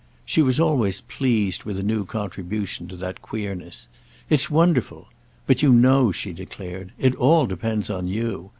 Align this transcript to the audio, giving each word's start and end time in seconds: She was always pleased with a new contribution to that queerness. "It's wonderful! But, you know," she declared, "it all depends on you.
She 0.25 0.41
was 0.41 0.59
always 0.59 1.01
pleased 1.01 1.63
with 1.63 1.77
a 1.77 1.83
new 1.83 2.05
contribution 2.05 2.87
to 2.87 2.95
that 2.95 3.21
queerness. 3.21 3.87
"It's 4.31 4.49
wonderful! 4.49 5.09
But, 5.45 5.61
you 5.61 5.71
know," 5.71 6.11
she 6.11 6.33
declared, 6.33 6.91
"it 6.97 7.13
all 7.13 7.45
depends 7.45 7.87
on 7.91 8.07
you. 8.07 8.49